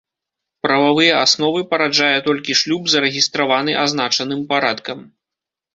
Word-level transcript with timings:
Прававыя 0.63 1.13
асновы 1.25 1.61
параджае 1.73 2.17
толькі 2.29 2.59
шлюб, 2.63 2.83
зарэгістраваны 2.95 3.71
азначаным 3.87 4.41
парадкам. 4.57 4.99